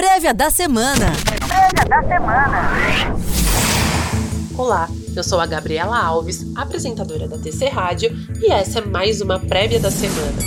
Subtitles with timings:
[0.00, 1.12] Prévia da semana.
[1.46, 2.70] Prévia da semana.
[4.56, 8.10] Olá, eu sou a Gabriela Alves, apresentadora da TC Rádio,
[8.40, 10.38] e essa é mais uma prévia da semana.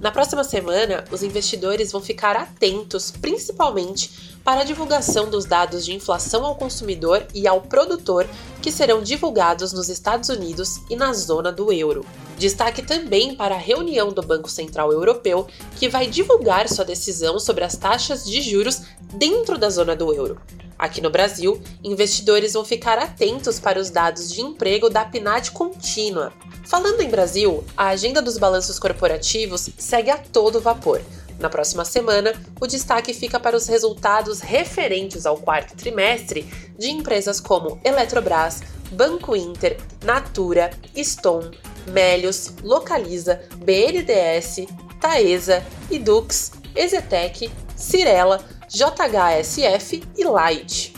[0.00, 5.94] Na próxima semana, os investidores vão ficar atentos principalmente para a divulgação dos dados de
[5.94, 8.28] inflação ao consumidor e ao produtor
[8.60, 12.04] que serão divulgados nos Estados Unidos e na zona do euro.
[12.38, 17.64] Destaque também para a reunião do Banco Central Europeu, que vai divulgar sua decisão sobre
[17.64, 18.82] as taxas de juros
[19.14, 20.38] dentro da zona do euro.
[20.76, 26.32] Aqui no Brasil, investidores vão ficar atentos para os dados de emprego da PNAD contínua.
[26.66, 31.00] Falando em Brasil, a agenda dos balanços corporativos segue a todo vapor.
[31.38, 36.48] Na próxima semana, o destaque fica para os resultados referentes ao quarto trimestre
[36.78, 41.58] de empresas como Eletrobras, Banco Inter, Natura, Stone,
[41.88, 44.66] Melios, Localiza, BNDES,
[45.00, 50.93] Taesa, Edux, Ezetec, Cirela, JHSF e Light.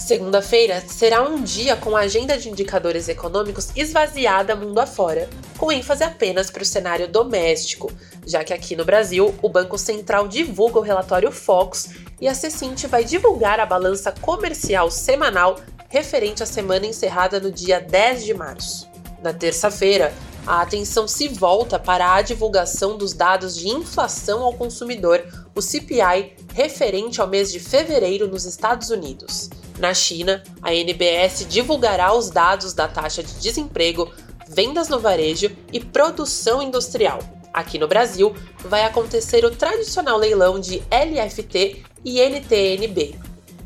[0.00, 6.02] Segunda-feira será um dia com a agenda de indicadores econômicos esvaziada mundo afora, com ênfase
[6.02, 7.92] apenas para o cenário doméstico,
[8.26, 12.86] já que aqui no Brasil o Banco Central divulga o relatório Fox e a Cecint
[12.86, 18.88] vai divulgar a balança comercial semanal referente à semana encerrada no dia 10 de março.
[19.22, 20.14] Na terça-feira,
[20.46, 25.22] a atenção se volta para a divulgação dos dados de inflação ao consumidor,
[25.54, 29.50] o CPI, referente ao mês de fevereiro nos Estados Unidos.
[29.78, 34.10] Na China, a NBS divulgará os dados da taxa de desemprego,
[34.48, 37.20] vendas no varejo e produção industrial.
[37.52, 38.34] Aqui no Brasil,
[38.64, 43.14] vai acontecer o tradicional leilão de LFT e NTNB.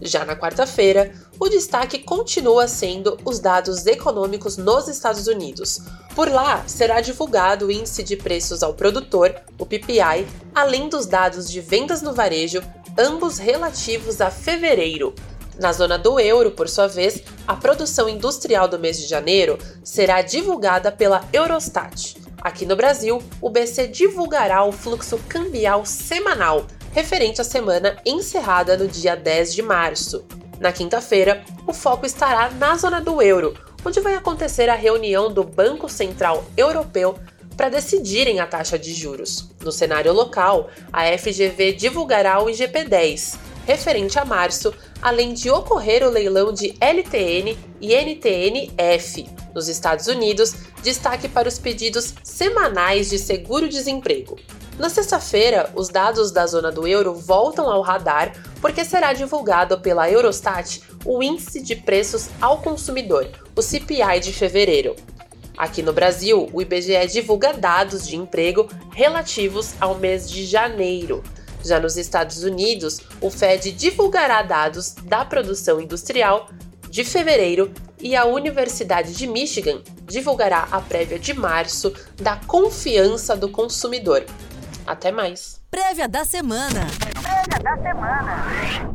[0.00, 5.80] Já na quarta-feira, o destaque continua sendo os dados econômicos nos Estados Unidos.
[6.14, 11.50] Por lá, será divulgado o índice de preços ao produtor, o PPI, além dos dados
[11.50, 12.62] de vendas no varejo,
[12.96, 15.14] ambos relativos a fevereiro.
[15.58, 20.22] Na zona do euro, por sua vez, a produção industrial do mês de janeiro será
[20.22, 22.16] divulgada pela Eurostat.
[22.40, 28.86] Aqui no Brasil, o BC divulgará o fluxo cambial semanal, referente à semana encerrada no
[28.86, 30.24] dia 10 de março.
[30.64, 33.52] Na quinta-feira, o foco estará na zona do euro,
[33.84, 37.18] onde vai acontecer a reunião do Banco Central Europeu
[37.54, 39.50] para decidirem a taxa de juros.
[39.60, 43.36] No cenário local, a FGV divulgará o IGP-10,
[43.66, 49.28] referente a março, além de ocorrer o leilão de LTN e NTN-F.
[49.54, 54.38] Nos Estados Unidos, destaque para os pedidos semanais de seguro-desemprego.
[54.78, 60.10] Na sexta-feira, os dados da zona do euro voltam ao radar porque será divulgado pela
[60.10, 64.96] Eurostat o Índice de Preços ao Consumidor, o CPI de fevereiro.
[65.56, 71.22] Aqui no Brasil, o IBGE divulga dados de emprego relativos ao mês de janeiro.
[71.62, 76.48] Já nos Estados Unidos, o Fed divulgará dados da produção industrial
[76.90, 83.48] de fevereiro e a Universidade de Michigan divulgará a prévia de março da confiança do
[83.48, 84.24] consumidor.
[84.86, 85.60] Até mais!
[85.70, 86.86] Prévia da semana.
[87.14, 88.93] Prévia da semana.